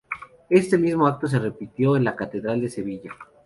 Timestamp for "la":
2.05-2.15